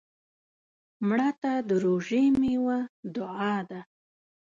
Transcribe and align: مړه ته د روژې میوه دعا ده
مړه 1.07 1.29
ته 1.41 1.51
د 1.67 1.71
روژې 1.83 2.23
میوه 2.41 2.77
دعا 3.15 3.55
ده 3.69 3.79